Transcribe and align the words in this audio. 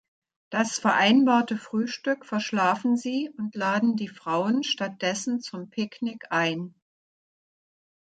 Das 0.49 0.79
vereinbarte 0.79 1.57
Frühstück 1.59 2.25
verschlafen 2.25 2.97
sie, 2.97 3.29
und 3.37 3.53
laden 3.53 3.95
die 3.97 4.07
Frauen 4.07 4.63
stattdessen 4.63 5.41
zum 5.41 5.69
Picknick 5.69 6.25
ein. 6.31 6.73